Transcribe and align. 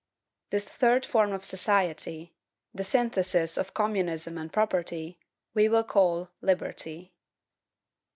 This 0.49 0.67
third 0.67 1.05
form 1.05 1.31
of 1.31 1.43
society, 1.45 2.33
the 2.73 2.83
synthesis 2.83 3.55
of 3.55 3.75
communism 3.75 4.35
and 4.35 4.51
property, 4.51 5.19
we 5.53 5.69
will 5.69 5.83
call 5.83 6.31
LIBERTY. 6.41 7.13